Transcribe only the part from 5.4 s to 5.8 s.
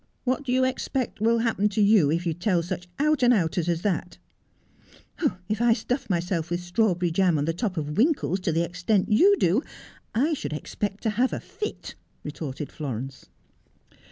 'If I